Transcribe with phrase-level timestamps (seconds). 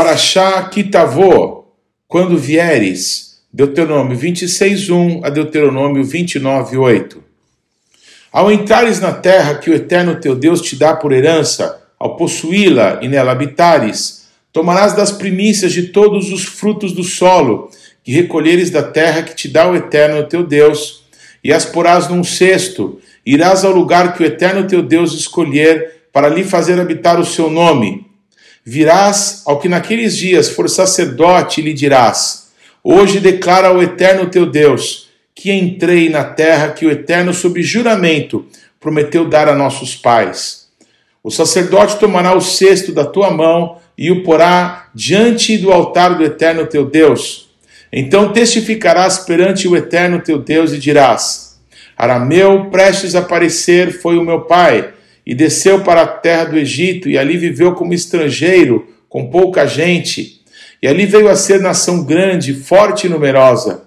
[0.00, 1.66] Paraxá Kitavô,
[2.08, 7.18] quando vieres, Deuteronômio 26:1 a Deuteronômio 29:8.
[8.32, 13.00] Ao entrares na terra que o Eterno teu Deus te dá por herança, ao possuí-la
[13.02, 17.68] e nela habitares, tomarás das primícias de todos os frutos do solo
[18.02, 21.04] que recolheres da terra que te dá o Eterno teu Deus,
[21.44, 26.30] e as porás num cesto, irás ao lugar que o Eterno teu Deus escolher para
[26.30, 28.08] lhe fazer habitar o seu nome.
[28.72, 32.50] Virás ao que naqueles dias for sacerdote e lhe dirás:
[32.84, 38.46] Hoje declara ao Eterno teu Deus que entrei na terra que o Eterno, sob juramento,
[38.78, 40.68] prometeu dar a nossos pais.
[41.20, 46.22] O sacerdote tomará o cesto da tua mão e o porá diante do altar do
[46.22, 47.50] Eterno teu Deus.
[47.92, 51.58] Então testificarás perante o Eterno teu Deus e dirás:
[51.98, 54.92] Arameu, prestes a aparecer, foi o meu pai
[55.26, 60.40] e desceu para a terra do Egito, e ali viveu como estrangeiro, com pouca gente.
[60.82, 63.84] E ali veio a ser nação grande, forte e numerosa.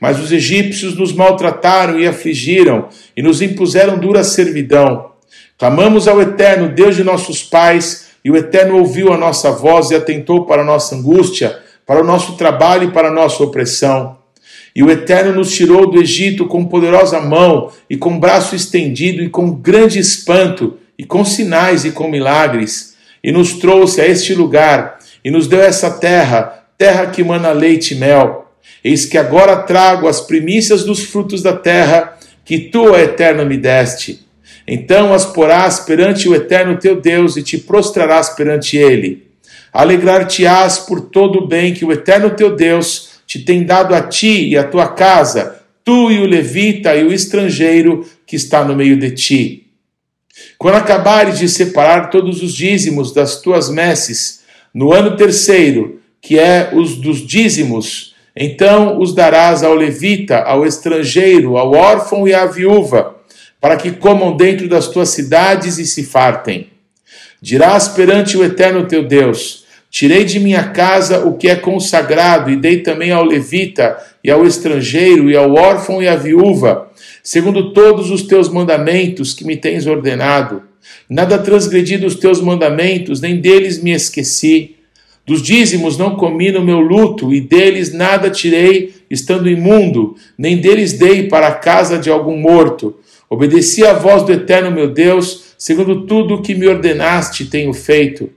[0.00, 5.10] Mas os egípcios nos maltrataram e afligiram, e nos impuseram dura servidão.
[5.58, 9.94] Clamamos ao Eterno, Deus de nossos pais, e o Eterno ouviu a nossa voz e
[9.94, 14.19] atentou para a nossa angústia, para o nosso trabalho e para a nossa opressão.
[14.74, 19.28] E o Eterno nos tirou do Egito com poderosa mão e com braço estendido e
[19.28, 24.98] com grande espanto e com sinais e com milagres, e nos trouxe a este lugar
[25.24, 28.52] e nos deu essa terra, terra que mana leite e mel.
[28.84, 34.26] Eis que agora trago as primícias dos frutos da terra que tu, Eterno, me deste.
[34.66, 39.26] Então as porás perante o Eterno teu Deus e te prostrarás perante ele.
[39.72, 44.48] Alegrar-te-ás por todo o bem que o Eterno teu Deus te tem dado a ti
[44.48, 48.98] e a tua casa, tu e o levita e o estrangeiro que está no meio
[48.98, 49.68] de ti.
[50.58, 54.40] Quando acabares de separar todos os dízimos das tuas messes,
[54.74, 61.56] no ano terceiro, que é os dos dízimos, então os darás ao levita, ao estrangeiro,
[61.56, 63.14] ao órfão e à viúva,
[63.60, 66.66] para que comam dentro das tuas cidades e se fartem.
[67.40, 69.59] Dirás perante o eterno teu Deus:
[69.90, 74.46] Tirei de minha casa o que é consagrado e dei também ao levita e ao
[74.46, 76.88] estrangeiro e ao órfão e à viúva,
[77.24, 80.62] segundo todos os teus mandamentos que me tens ordenado.
[81.08, 84.76] Nada transgredi dos teus mandamentos, nem deles me esqueci.
[85.26, 90.92] Dos dízimos não comi no meu luto, e deles nada tirei, estando imundo, nem deles
[90.92, 92.96] dei para a casa de algum morto.
[93.28, 98.30] Obedeci à voz do Eterno meu Deus, segundo tudo o que me ordenaste tenho feito.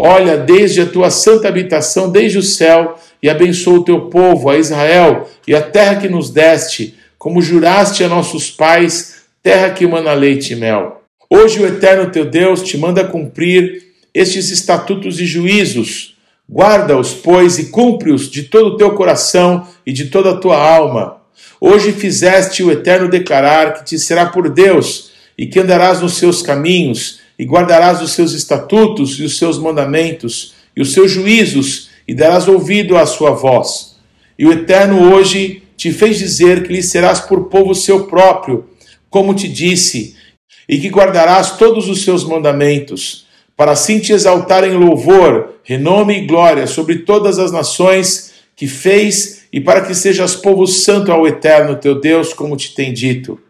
[0.00, 4.56] Olha desde a tua santa habitação, desde o céu, e abençoa o teu povo, a
[4.56, 10.12] Israel, e a terra que nos deste, como juraste a nossos pais, terra que emana
[10.12, 11.02] leite e mel.
[11.28, 16.16] Hoje o Eterno teu Deus te manda cumprir estes estatutos e juízos.
[16.48, 21.16] Guarda-os, pois, e cumpre-os de todo o teu coração e de toda a tua alma.
[21.60, 26.40] Hoje fizeste o Eterno declarar que te será por Deus e que andarás nos seus
[26.40, 32.14] caminhos e guardarás os seus estatutos e os seus mandamentos e os seus juízos, e
[32.14, 33.96] darás ouvido à sua voz.
[34.38, 38.64] E o Eterno hoje te fez dizer que lhe serás por povo seu próprio,
[39.10, 40.16] como te disse,
[40.68, 46.26] e que guardarás todos os seus mandamentos, para assim te exaltar em louvor, renome e
[46.26, 51.76] glória sobre todas as nações que fez, e para que sejas povo santo ao Eterno
[51.76, 53.40] teu Deus, como te tem dito.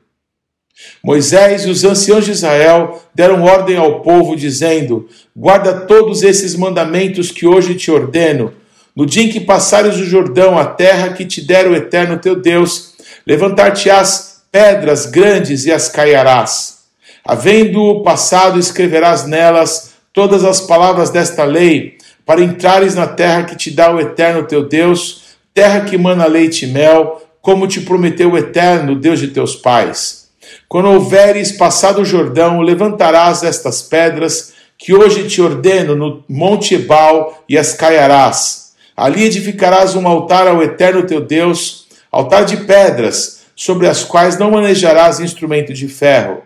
[1.03, 7.31] Moisés e os anciãos de Israel deram ordem ao povo, dizendo: Guarda todos esses mandamentos
[7.31, 8.53] que hoje te ordeno.
[8.94, 12.34] No dia em que passares o Jordão, a terra que te der o eterno teu
[12.34, 12.94] Deus,
[13.27, 16.78] levantar-te-ás pedras grandes e as caiarás.
[17.25, 21.97] Havendo passado, escreverás nelas todas as palavras desta lei,
[22.27, 26.65] para entrares na terra que te dá o eterno teu Deus, terra que mana leite
[26.65, 30.18] e mel, como te prometeu o eterno Deus de teus pais.
[30.69, 37.42] Quando houveres passado o Jordão, levantarás estas pedras que hoje te ordeno no Monte Ebal
[37.48, 38.75] e as caiarás.
[38.95, 44.51] Ali edificarás um altar ao Eterno teu Deus, altar de pedras, sobre as quais não
[44.51, 46.42] manejarás instrumento de ferro.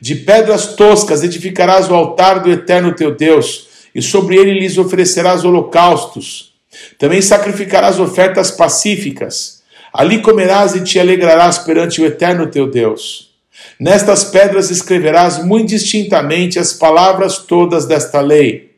[0.00, 5.44] De pedras toscas edificarás o altar do Eterno teu Deus, e sobre ele lhes oferecerás
[5.44, 6.54] holocaustos.
[6.98, 9.62] Também sacrificarás ofertas pacíficas.
[9.92, 13.31] Ali comerás e te alegrarás perante o Eterno teu Deus.
[13.78, 18.72] Nestas pedras escreverás muito distintamente as palavras todas desta lei.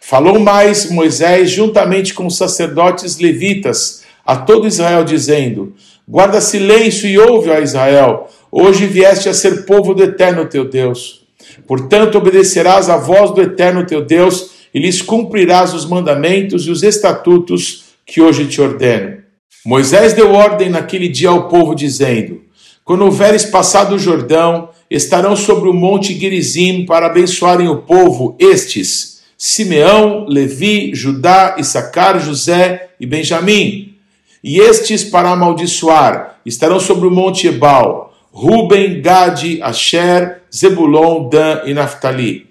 [0.00, 5.74] Falou mais Moisés juntamente com os sacerdotes levitas a todo Israel, dizendo:
[6.06, 8.28] Guarda silêncio e ouve, ó Israel.
[8.50, 11.20] Hoje vieste a ser povo do eterno teu Deus.
[11.66, 16.82] Portanto, obedecerás à voz do eterno teu Deus e lhes cumprirás os mandamentos e os
[16.82, 19.18] estatutos que hoje te ordeno.
[19.64, 22.42] Moisés deu ordem naquele dia ao povo, dizendo:
[22.90, 29.22] Quando houveres passado o Jordão, estarão sobre o monte Gerizim para abençoarem o povo estes:
[29.38, 33.94] Simeão, Levi, Judá, Issacar, José e Benjamim.
[34.42, 41.72] E estes para amaldiçoar estarão sobre o monte Ebal: Ruben, Gade, Asher, Zebulon, Dan e
[41.72, 42.48] Naphtali.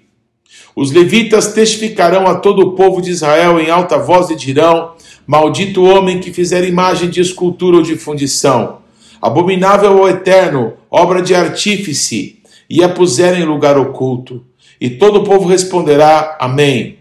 [0.74, 4.92] Os levitas testificarão a todo o povo de Israel em alta voz e dirão:
[5.26, 8.79] Maldito o homem que fizer imagem de escultura ou de fundição,
[9.20, 14.44] abominável ao eterno, obra de artífice, e a puser em lugar oculto.
[14.80, 16.98] E todo o povo responderá: Amém.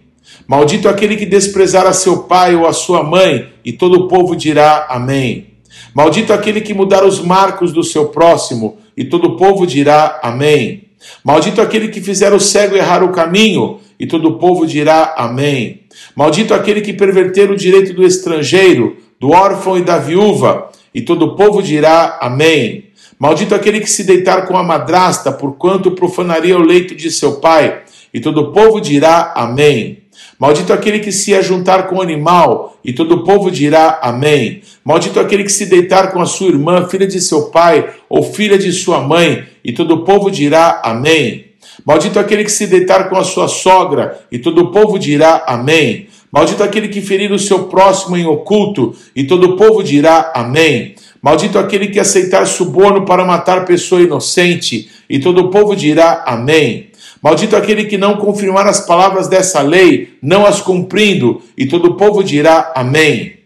[0.47, 4.35] Maldito aquele que desprezar a seu pai ou a sua mãe, e todo o povo
[4.35, 5.47] dirá: Amém.
[5.93, 10.85] Maldito aquele que mudar os marcos do seu próximo, e todo o povo dirá: Amém.
[11.23, 15.81] Maldito aquele que fizer o cego errar o caminho, e todo o povo dirá: Amém.
[16.15, 21.25] Maldito aquele que perverter o direito do estrangeiro, do órfão e da viúva, e todo
[21.25, 22.85] o povo dirá: Amém.
[23.17, 27.81] Maldito aquele que se deitar com a madrasta, porquanto profanaria o leito de seu pai,
[28.13, 29.99] e todo o povo dirá: Amém.
[30.37, 34.61] Maldito aquele que se ajuntar com o animal, e todo o povo dirá amém.
[34.83, 38.57] Maldito aquele que se deitar com a sua irmã, filha de seu pai, ou filha
[38.57, 41.47] de sua mãe, e todo o povo dirá amém.
[41.85, 46.07] Maldito aquele que se deitar com a sua sogra, e todo o povo dirá amém.
[46.31, 50.95] Maldito aquele que ferir o seu próximo em oculto, e todo o povo dirá amém.
[51.21, 56.89] Maldito aquele que aceitar suborno para matar pessoa inocente, e todo o povo dirá amém.
[57.21, 61.95] Maldito aquele que não confirmar as palavras dessa lei, não as cumprindo, e todo o
[61.95, 63.39] povo dirá Amém.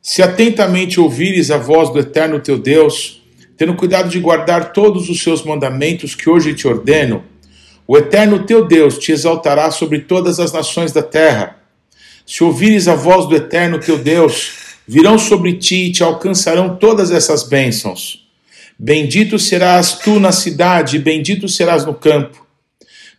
[0.00, 3.22] Se atentamente ouvires a voz do Eterno teu Deus,
[3.56, 7.24] tendo cuidado de guardar todos os seus mandamentos que hoje te ordeno,
[7.86, 11.56] o Eterno teu Deus te exaltará sobre todas as nações da terra.
[12.26, 14.52] Se ouvires a voz do Eterno teu Deus,
[14.88, 18.26] virão sobre ti e te alcançarão todas essas bênçãos.
[18.78, 22.44] Bendito serás tu na cidade, bendito serás no campo.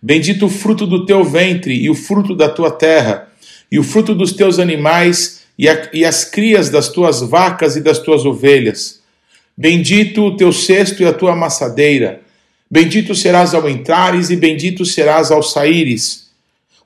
[0.01, 3.29] Bendito o fruto do teu ventre e o fruto da tua terra,
[3.71, 7.81] e o fruto dos teus animais e, a, e as crias das tuas vacas e
[7.81, 9.01] das tuas ovelhas.
[9.57, 12.21] Bendito o teu cesto e a tua amassadeira.
[12.75, 16.25] Bendito serás ao entrares e bendito serás ao saíres.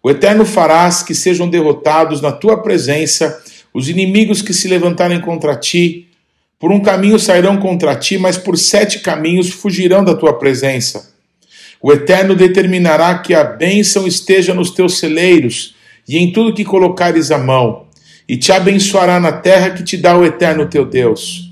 [0.04, 3.42] O Eterno farás que sejam derrotados na tua presença
[3.74, 6.08] os inimigos que se levantarem contra ti
[6.60, 11.12] por um caminho sairão contra ti, mas por sete caminhos fugirão da tua presença.
[11.82, 15.74] O Eterno determinará que a bênção esteja nos teus celeiros
[16.08, 17.88] e em tudo que colocares a mão,
[18.28, 21.49] e te abençoará na terra que te dá o Eterno teu Deus.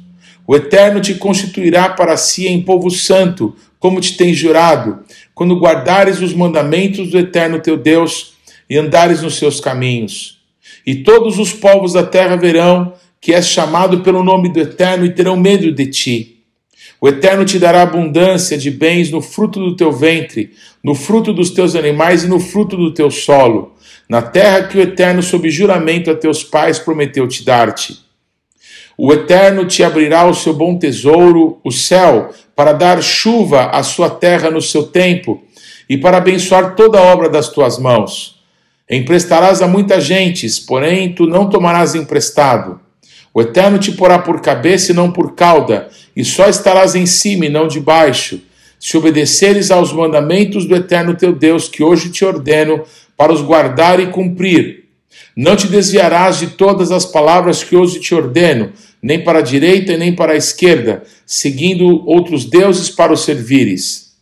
[0.48, 5.00] O Eterno te constituirá para si em povo santo, como te tem jurado,
[5.36, 8.38] quando guardares os mandamentos do Eterno teu Deus
[8.70, 10.40] e andares nos seus caminhos.
[10.86, 15.14] E todos os povos da terra verão que és chamado pelo nome do Eterno e
[15.14, 16.38] terão medo de ti.
[17.02, 20.52] O Eterno te dará abundância de bens no fruto do teu ventre,
[20.82, 23.76] no fruto dos teus animais e no fruto do teu solo,
[24.08, 28.07] na terra que o Eterno, sob juramento a teus pais, prometeu te dar-te.
[28.98, 34.10] O Eterno te abrirá o seu bom tesouro, o céu, para dar chuva à sua
[34.10, 35.44] terra no seu tempo
[35.88, 38.42] e para abençoar toda a obra das tuas mãos.
[38.90, 42.80] Emprestarás a muita gentes, porém tu não tomarás emprestado
[43.38, 47.46] o Eterno te porá por cabeça e não por cauda, e só estarás em cima
[47.46, 48.42] e não debaixo,
[48.80, 52.82] se obedeceres aos mandamentos do Eterno teu Deus, que hoje te ordeno,
[53.16, 54.86] para os guardar e cumprir.
[55.38, 59.94] Não te desviarás de todas as palavras que hoje te ordeno, nem para a direita
[59.94, 64.14] e nem para a esquerda, seguindo outros deuses para os servires.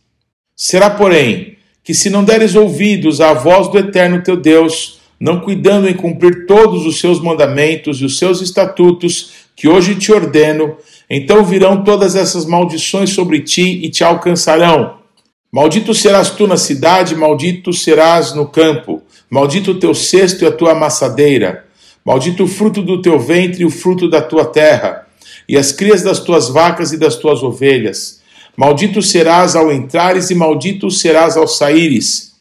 [0.54, 5.88] Será, porém, que se não deres ouvidos à voz do Eterno teu Deus, não cuidando
[5.88, 10.76] em cumprir todos os seus mandamentos e os seus estatutos que hoje te ordeno,
[11.08, 14.98] então virão todas essas maldições sobre ti e te alcançarão.
[15.50, 20.52] Maldito serás tu na cidade, maldito serás no campo, maldito o teu cesto e a
[20.52, 21.64] tua amassadeira,
[22.04, 25.06] maldito o fruto do teu ventre e o fruto da tua terra,
[25.48, 28.20] e as crias das tuas vacas e das tuas ovelhas.
[28.56, 32.32] Maldito serás ao entrares e maldito serás ao saíres.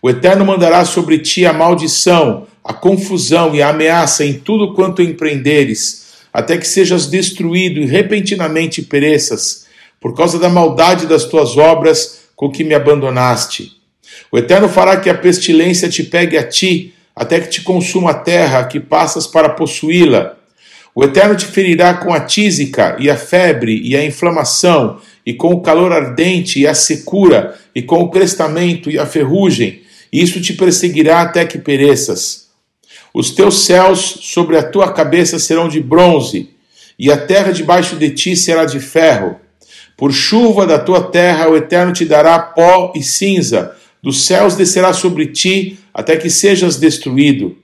[0.00, 5.02] O Eterno mandará sobre ti a maldição, a confusão e a ameaça em tudo quanto
[5.02, 9.66] empreenderes, até que sejas destruído e repentinamente pereças,
[10.00, 13.72] por causa da maldade das tuas obras com que me abandonaste.
[14.30, 18.14] O Eterno fará que a pestilência te pegue a ti, até que te consuma a
[18.14, 20.36] terra que passas para possuí-la.
[20.94, 25.52] O Eterno te ferirá com a tísica e a febre e a inflamação, e com
[25.52, 30.40] o calor ardente e a secura, e com o crestamento e a ferrugem, e isso
[30.40, 32.44] te perseguirá até que pereças.
[33.12, 36.50] Os teus céus sobre a tua cabeça serão de bronze,
[36.98, 39.36] e a terra debaixo de ti será de ferro.
[39.96, 44.92] Por chuva da tua terra o Eterno te dará pó e cinza, dos céus descerá
[44.92, 47.56] sobre ti até que sejas destruído.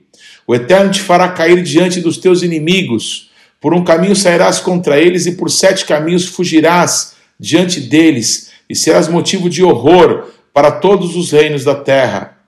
[0.47, 3.29] O Eterno te fará cair diante dos teus inimigos.
[3.59, 9.07] Por um caminho sairás contra eles, e por sete caminhos fugirás diante deles, e serás
[9.07, 12.39] motivo de horror para todos os reinos da terra.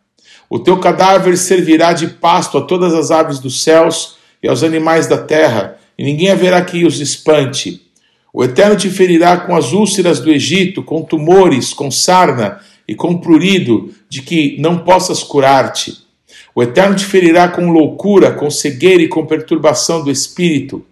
[0.50, 5.06] O teu cadáver servirá de pasto a todas as aves dos céus e aos animais
[5.06, 7.80] da terra, e ninguém haverá que os espante.
[8.34, 13.18] O Eterno te ferirá com as úlceras do Egito, com tumores, com sarna e com
[13.18, 15.98] prurido, de que não possas curar-te.
[16.56, 20.86] O Eterno te ferirá com loucura, com cegueira e com perturbação do espírito.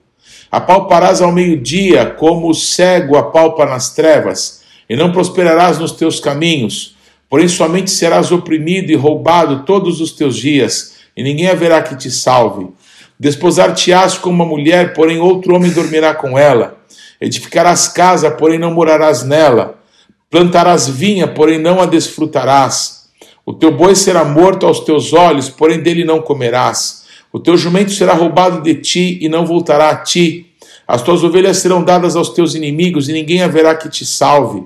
[0.51, 6.95] Apalparás ao meio-dia, como o cego apalpa nas trevas, e não prosperarás nos teus caminhos,
[7.29, 12.09] porém somente serás oprimido e roubado todos os teus dias, e ninguém haverá que te
[12.09, 12.67] salve.
[13.19, 16.81] Desposar-te-ás como uma mulher, porém outro homem dormirá com ela
[17.21, 19.79] Edificarás casa, porém não morarás nela.
[20.31, 23.09] Plantarás vinha, porém não a desfrutarás.
[23.45, 27.03] O teu boi será morto aos teus olhos, porém dele não comerás.
[27.33, 30.53] O teu jumento será roubado de ti e não voltará a ti.
[30.87, 34.63] As tuas ovelhas serão dadas aos teus inimigos e ninguém haverá que te salve.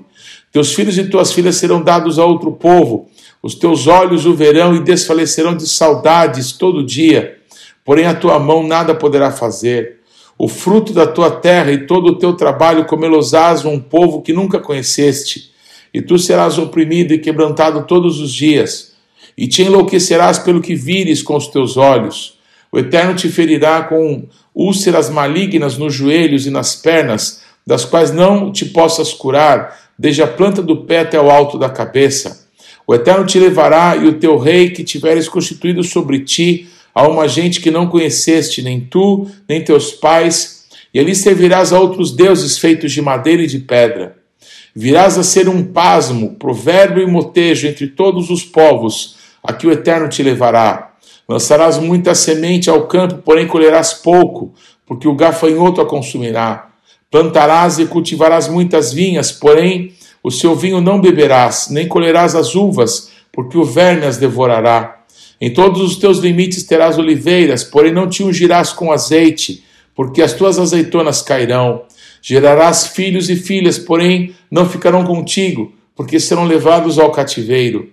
[0.52, 3.08] Teus filhos e tuas filhas serão dados a outro povo.
[3.42, 7.38] Os teus olhos o verão e desfalecerão de saudades todo dia.
[7.84, 9.96] Porém a tua mão nada poderá fazer
[10.38, 14.58] o fruto da tua terra e todo o teu trabalho comelosás um povo que nunca
[14.58, 15.50] conheceste,
[15.96, 18.92] e tu serás oprimido e quebrantado todos os dias,
[19.34, 22.34] e te enlouquecerás pelo que vires com os teus olhos.
[22.70, 28.52] O Eterno te ferirá com úlceras malignas nos joelhos e nas pernas, das quais não
[28.52, 32.46] te possas curar, desde a planta do pé até o alto da cabeça.
[32.86, 37.26] O Eterno te levará, e o teu rei que tiveres constituído sobre ti, a uma
[37.26, 42.58] gente que não conheceste, nem tu, nem teus pais, e ali servirás a outros deuses
[42.58, 44.25] feitos de madeira e de pedra.
[44.78, 49.72] Virás a ser um pasmo, provérbio e motejo entre todos os povos, a que o
[49.72, 50.92] Eterno te levará.
[51.26, 54.52] Lançarás muita semente ao campo, porém colherás pouco,
[54.84, 56.68] porque o gafanhoto a consumirá.
[57.10, 63.10] Plantarás e cultivarás muitas vinhas, porém o seu vinho não beberás, nem colherás as uvas,
[63.32, 65.00] porque o verme as devorará.
[65.40, 69.64] Em todos os teus limites terás oliveiras, porém não te ungirás com azeite,
[69.94, 71.84] porque as tuas azeitonas cairão.
[72.22, 77.90] Gerarás filhos e filhas, porém não ficarão contigo, porque serão levados ao cativeiro.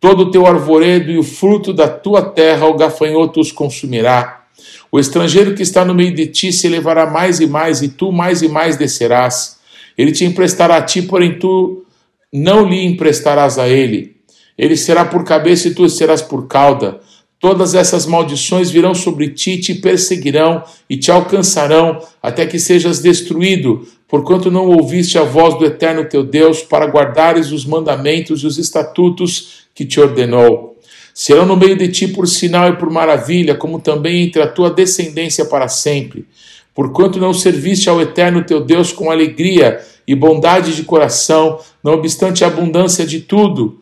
[0.00, 4.44] Todo o teu arvoredo e o fruto da tua terra o gafanhoto os consumirá.
[4.90, 8.12] O estrangeiro que está no meio de ti se elevará mais e mais, e tu
[8.12, 9.58] mais e mais descerás.
[9.96, 11.84] Ele te emprestará a ti, porém tu
[12.32, 14.16] não lhe emprestarás a ele.
[14.56, 17.00] Ele será por cabeça e tu serás por cauda.
[17.38, 23.86] Todas essas maldições virão sobre ti, te perseguirão e te alcançarão, até que sejas destruído,
[24.08, 28.56] porquanto não ouviste a voz do Eterno teu Deus para guardares os mandamentos e os
[28.56, 30.78] estatutos que te ordenou.
[31.12, 34.70] Serão no meio de ti por sinal e por maravilha, como também entre a tua
[34.70, 36.26] descendência para sempre.
[36.74, 42.44] Porquanto não serviste ao Eterno teu Deus com alegria e bondade de coração, não obstante
[42.44, 43.80] a abundância de tudo,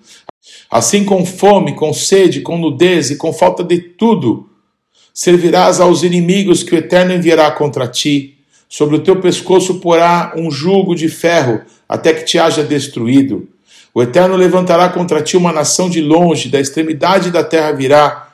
[0.70, 4.48] Assim, com fome, com sede, com nudez e com falta de tudo,
[5.12, 8.38] servirás aos inimigos que o Eterno enviará contra ti.
[8.68, 13.48] Sobre o teu pescoço porá um jugo de ferro, até que te haja destruído.
[13.94, 18.32] O Eterno levantará contra ti uma nação de longe, da extremidade da terra virá,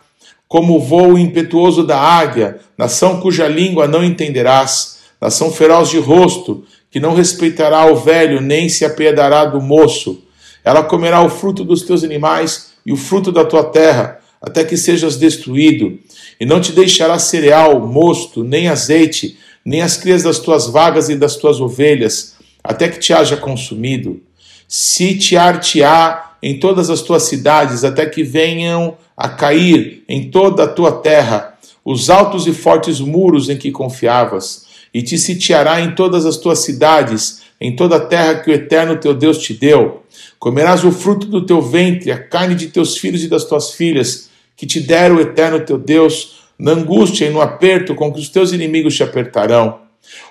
[0.49, 6.65] como o voo impetuoso da águia, nação cuja língua não entenderás, nação feroz de rosto,
[6.91, 10.23] que não respeitará o velho, nem se apiedará do moço
[10.65, 14.77] ela comerá o fruto dos teus animais e o fruto da tua terra, até que
[14.77, 15.99] sejas destruído,
[16.41, 21.17] e não te deixará cereal, mosto, nem azeite, nem as crias das tuas vagas e
[21.17, 24.21] das tuas ovelhas, até que te haja consumido.
[24.67, 30.93] Sitiar-te-á em todas as tuas cidades, até que venham a cair em toda a tua
[30.93, 36.37] terra os altos e fortes muros em que confiavas, e te sitiará em todas as
[36.37, 40.03] tuas cidades, em toda a terra que o Eterno teu Deus te deu.
[40.41, 44.31] Comerás o fruto do teu ventre, a carne de teus filhos e das tuas filhas,
[44.57, 48.31] que te der o Eterno teu Deus, na angústia e no aperto com que os
[48.31, 49.81] teus inimigos te apertarão.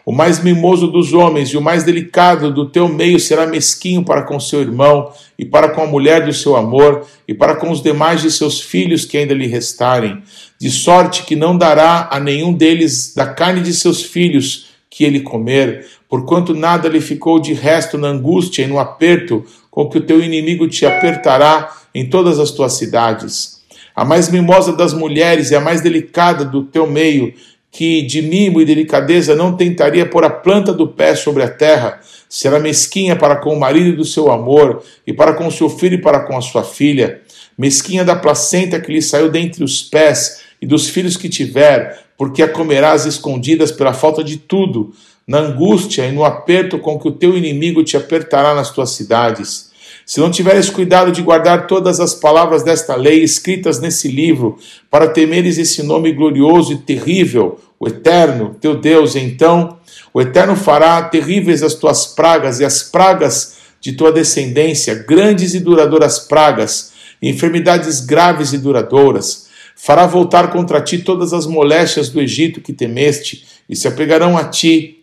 [0.04, 4.24] O mais mimoso dos homens e o mais delicado do teu meio será mesquinho para
[4.24, 7.80] com seu irmão, e para com a mulher do seu amor, e para com os
[7.80, 10.24] demais de seus filhos que ainda lhe restarem,
[10.60, 15.20] de sorte que não dará a nenhum deles da carne de seus filhos que ele
[15.20, 20.02] comer, porquanto nada lhe ficou de resto na angústia e no aperto com que o
[20.02, 23.60] teu inimigo te apertará em todas as tuas cidades.
[23.96, 27.34] A mais mimosa das mulheres e a mais delicada do teu meio,
[27.72, 32.00] que de mimo e delicadeza não tentaria pôr a planta do pé sobre a terra,
[32.28, 35.96] será mesquinha para com o marido do seu amor, e para com o seu filho
[35.96, 37.22] e para com a sua filha,
[37.58, 42.42] mesquinha da placenta que lhe saiu dentre os pés e dos filhos que tiver, porque
[42.42, 44.94] a comerás escondidas pela falta de tudo,
[45.30, 49.70] na angústia e no aperto com que o teu inimigo te apertará nas tuas cidades.
[50.04, 54.58] Se não tiveres cuidado de guardar todas as palavras desta lei escritas nesse livro,
[54.90, 59.78] para temeres esse nome glorioso e terrível, o Eterno, teu Deus, então
[60.12, 65.60] o Eterno fará terríveis as tuas pragas e as pragas de tua descendência, grandes e
[65.60, 69.48] duradouras pragas, enfermidades graves e duradouras.
[69.76, 74.46] Fará voltar contra ti todas as moléstias do Egito que temeste, e se apegarão a
[74.46, 74.99] ti,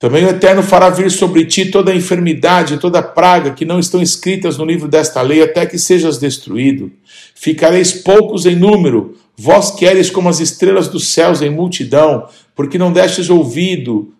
[0.00, 3.78] também o Eterno fará vir sobre ti toda a enfermidade, toda a praga que não
[3.78, 6.90] estão escritas no livro desta lei, até que sejas destruído.
[7.34, 12.26] Ficareis poucos em número, vós que eres como as estrelas dos céus em multidão,
[12.56, 14.14] porque não destes ouvido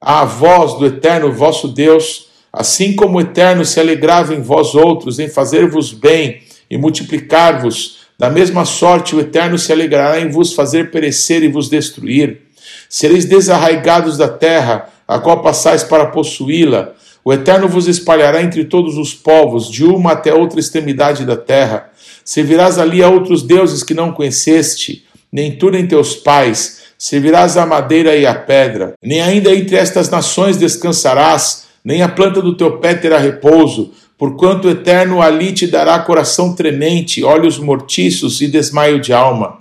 [0.00, 5.18] à voz do Eterno vosso Deus, assim como o Eterno se alegrava em vós outros,
[5.18, 6.40] em fazer-vos bem
[6.70, 11.68] e multiplicar-vos, da mesma sorte o Eterno se alegrará em vos fazer perecer e vos
[11.68, 12.47] destruir.
[12.88, 16.94] Sereis desarraigados da terra, a qual passais para possuí-la.
[17.24, 21.90] O Eterno vos espalhará entre todos os povos, de uma até outra extremidade da terra.
[22.24, 26.78] Servirás ali a outros deuses que não conheceste, nem tu nem teus pais.
[26.96, 28.94] Servirás a madeira e a pedra.
[29.02, 34.66] Nem ainda entre estas nações descansarás, nem a planta do teu pé terá repouso, porquanto
[34.66, 39.58] o Eterno ali te dará coração tremente, olhos mortiços e desmaio de alma.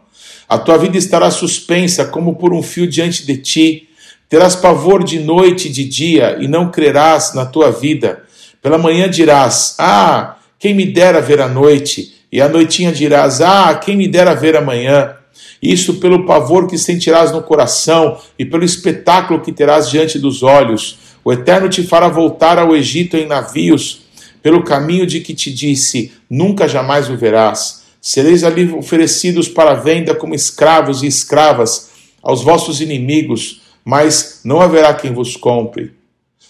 [0.50, 3.90] A tua vida estará suspensa como por um fio diante de ti.
[4.30, 8.24] Terás pavor de noite e de dia, e não crerás na tua vida.
[8.62, 12.14] Pela manhã dirás: Ah, quem me dera ver a noite.
[12.32, 15.16] E à noitinha dirás: Ah, quem me dera ver amanhã.
[15.62, 21.00] Isso pelo pavor que sentirás no coração e pelo espetáculo que terás diante dos olhos.
[21.24, 24.04] O Eterno te fará voltar ao Egito em navios,
[24.42, 27.87] pelo caminho de que te disse: Nunca jamais o verás.
[28.08, 31.90] Sereis ali oferecidos para venda como escravos e escravas
[32.24, 35.92] aos vossos inimigos, mas não haverá quem vos compre.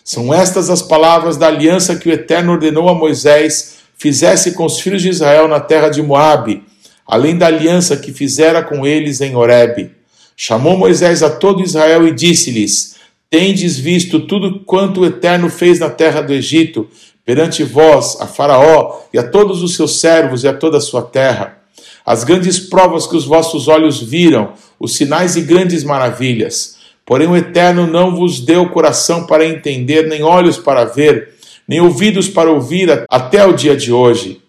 [0.03, 4.79] São estas as palavras da aliança que o Eterno ordenou a Moisés fizesse com os
[4.79, 6.63] filhos de Israel na terra de Moabe,
[7.07, 9.89] além da aliança que fizera com eles em Horebe.
[10.35, 12.97] Chamou Moisés a todo Israel e disse-lhes:
[13.31, 16.87] Tendes visto tudo quanto o Eterno fez na terra do Egito,
[17.27, 21.01] perante vós, a Faraó e a todos os seus servos e a toda a sua
[21.01, 21.57] terra,
[22.05, 26.77] as grandes provas que os vossos olhos viram, os sinais e grandes maravilhas.
[27.05, 31.33] Porém, o Eterno não vos deu coração para entender, nem olhos para ver,
[31.67, 34.41] nem ouvidos para ouvir, até o dia de hoje.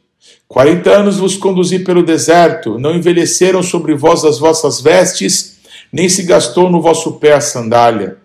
[0.46, 5.58] Quarenta anos vos conduzi pelo deserto, não envelheceram sobre vós as vossas vestes,
[5.92, 8.18] nem se gastou no vosso pé a sandália.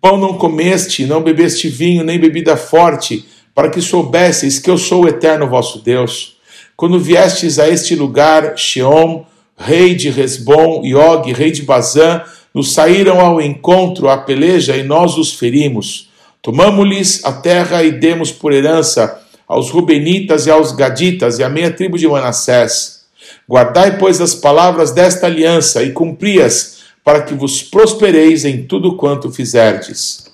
[0.00, 5.04] Pão não comeste, não bebeste vinho, nem bebida forte, para que soubesseis que eu sou
[5.04, 6.36] o eterno vosso Deus.
[6.76, 9.24] Quando viestes a este lugar, Sheom,
[9.56, 12.20] rei de Resbom, e Og, rei de Bazã,
[12.52, 16.10] nos saíram ao encontro à peleja e nós os ferimos.
[16.42, 21.70] Tomamos-lhes a terra e demos por herança aos Rubenitas e aos Gaditas e à meia
[21.70, 23.06] tribo de Manassés.
[23.48, 29.32] Guardai, pois, as palavras desta aliança e cumpri-as, para que vos prospereis em tudo quanto
[29.32, 30.26] fizerdes.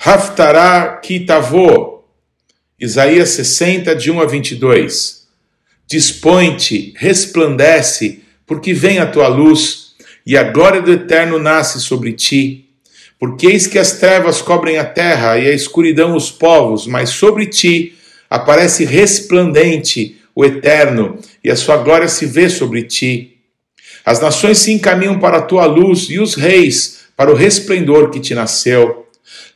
[0.00, 2.04] Haftará Kitavô,
[2.78, 5.26] Isaías 60, de 1 a 22.
[5.88, 12.66] Dispõe-te, resplandece, porque vem a tua luz, e a glória do Eterno nasce sobre ti.
[13.18, 17.46] Porque eis que as trevas cobrem a terra e a escuridão os povos, mas sobre
[17.46, 17.98] ti
[18.30, 23.38] aparece resplandente o Eterno, e a sua glória se vê sobre ti.
[24.04, 28.20] As nações se encaminham para a tua luz, e os reis para o resplendor que
[28.20, 29.07] te nasceu.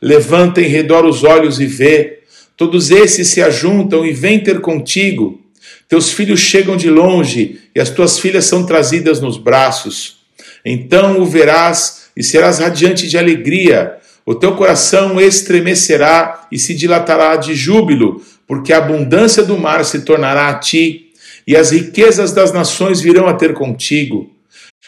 [0.05, 2.19] Levanta em redor os olhos e vê.
[2.57, 5.39] Todos esses se ajuntam e vêm ter contigo.
[5.87, 10.17] Teus filhos chegam de longe e as tuas filhas são trazidas nos braços.
[10.65, 13.95] Então o verás e serás radiante de alegria.
[14.25, 20.01] O teu coração estremecerá e se dilatará de júbilo, porque a abundância do mar se
[20.01, 21.13] tornará a ti,
[21.47, 24.29] e as riquezas das nações virão a ter contigo.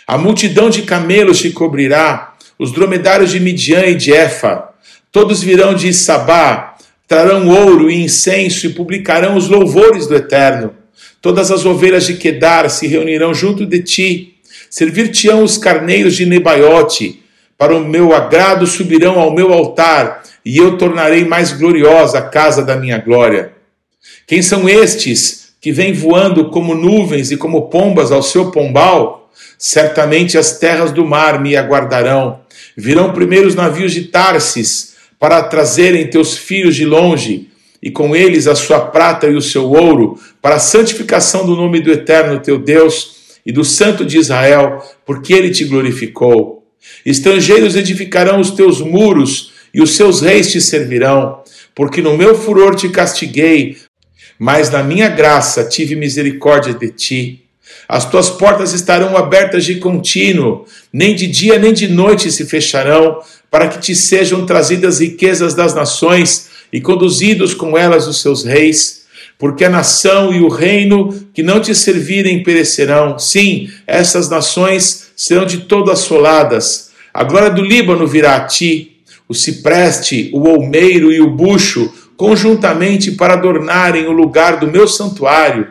[0.06, 4.74] A multidão de camelos te cobrirá, os dromedários de Midian e de Efa.
[5.15, 6.75] Todos virão de Sabá,
[7.08, 10.73] trarão ouro e incenso e publicarão os louvores do Eterno.
[11.21, 14.36] Todas as ovelhas de Quedar se reunirão junto de ti,
[14.69, 17.23] Servir-te-ão os carneiros de Nebaiote,
[17.58, 22.62] para o meu agrado subirão ao meu altar, e eu tornarei mais gloriosa a casa
[22.62, 23.54] da minha glória.
[24.28, 29.32] Quem são estes que vêm voando como nuvens e como pombas ao seu pombal?
[29.58, 32.41] Certamente as terras do mar me aguardarão.
[32.75, 37.49] Virão primeiro os navios de Tarsis para trazerem teus filhos de longe,
[37.82, 41.80] e com eles a sua prata e o seu ouro, para a santificação do nome
[41.80, 46.63] do Eterno teu Deus e do Santo de Israel, porque ele te glorificou.
[47.06, 51.43] Estrangeiros edificarão os teus muros, e os seus reis te servirão,
[51.75, 53.78] porque no meu furor te castiguei,
[54.39, 57.44] mas na minha graça tive misericórdia de ti.
[57.88, 63.19] As tuas portas estarão abertas de contínuo, nem de dia nem de noite se fecharão,
[63.49, 69.06] para que te sejam trazidas riquezas das nações e conduzidos com elas os seus reis.
[69.38, 73.19] Porque a nação e o reino que não te servirem perecerão.
[73.19, 76.91] Sim, essas nações serão de todo assoladas.
[77.13, 78.97] A glória do Líbano virá a ti,
[79.28, 85.67] o cipreste, o olmeiro e o bucho, conjuntamente para adornarem o lugar do meu santuário,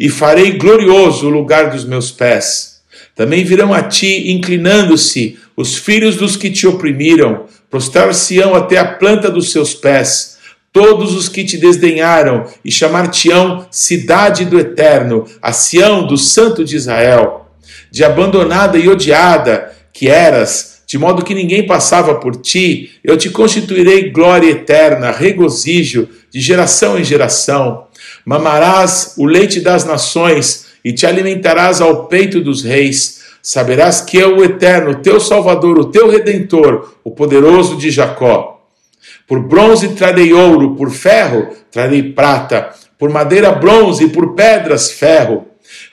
[0.00, 2.80] e farei glorioso o lugar dos meus pés.
[3.14, 9.30] Também virão a ti, inclinando-se, os filhos dos que te oprimiram, prostrar-se-ão até a planta
[9.30, 10.38] dos seus pés,
[10.72, 16.76] todos os que te desdenharam, e chamar-te-ão cidade do eterno, a Sião do Santo de
[16.76, 17.50] Israel.
[17.90, 23.28] De abandonada e odiada que eras, de modo que ninguém passava por ti, eu te
[23.28, 27.86] constituirei glória eterna, regozijo de geração em geração.
[28.24, 33.20] Mamarás o leite das nações e te alimentarás ao peito dos reis.
[33.42, 38.60] Saberás que eu, o eterno, teu Salvador, o teu redentor, o poderoso de Jacó.
[39.26, 45.50] Por bronze trarei ouro, por ferro trarei prata, por madeira bronze e por pedras ferro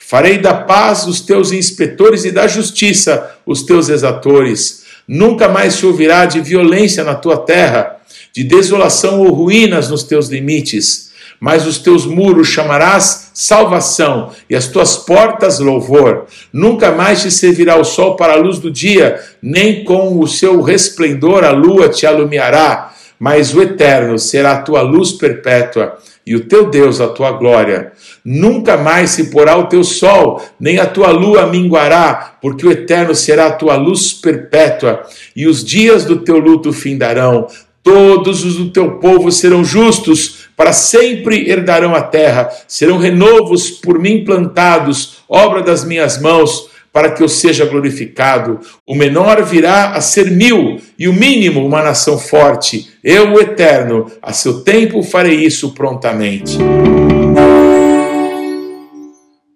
[0.08, 4.84] Farei da paz os teus inspetores e da justiça os teus exatores.
[5.06, 7.96] Nunca mais se ouvirá de violência na tua terra,
[8.32, 11.07] de desolação ou ruínas nos teus limites.
[11.40, 16.26] Mas os teus muros chamarás salvação e as tuas portas louvor.
[16.52, 20.60] Nunca mais te servirá o sol para a luz do dia, nem com o seu
[20.60, 25.98] resplendor a lua te alumiará, mas o eterno será a tua luz perpétua
[26.28, 27.92] e o teu Deus a tua glória.
[28.22, 33.14] Nunca mais se porá o teu sol, nem a tua lua minguará, porque o eterno
[33.14, 37.46] será a tua luz perpétua, e os dias do teu luto findarão.
[37.82, 43.96] Todos os do teu povo serão justos, para sempre herdarão a terra, serão renovos por
[43.96, 48.58] mim plantados, obra das minhas mãos para que eu seja glorificado.
[48.84, 52.90] O menor virá a ser mil, e o mínimo uma nação forte.
[53.04, 56.58] Eu, o eterno, a seu tempo farei isso prontamente.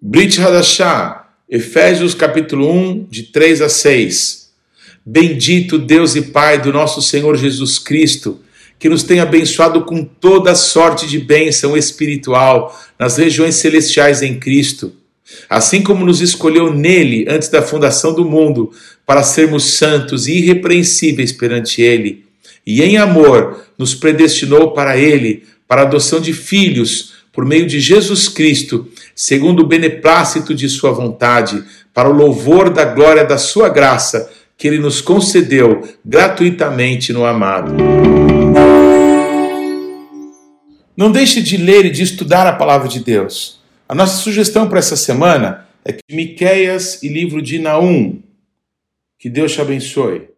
[0.01, 4.51] Brit Hadashah, Efésios capítulo 1, de 3 a 6.
[5.05, 8.39] Bendito Deus e Pai do nosso Senhor Jesus Cristo,
[8.83, 14.91] que nos tem abençoado com toda sorte de bênção espiritual nas regiões celestiais em Cristo
[15.49, 18.71] Assim como nos escolheu nele antes da fundação do mundo,
[19.05, 22.25] para sermos santos e irrepreensíveis perante ele,
[22.67, 27.79] e em amor nos predestinou para ele, para a adoção de filhos, por meio de
[27.79, 33.69] Jesus Cristo, segundo o beneplácito de sua vontade, para o louvor da glória da sua
[33.69, 38.32] graça, que ele nos concedeu gratuitamente no amado.
[40.95, 43.59] Não deixe de ler e de estudar a palavra de Deus.
[43.87, 48.21] A nossa sugestão para essa semana é que Miqueias e livro de Naum.
[49.17, 50.32] Que Deus te abençoe.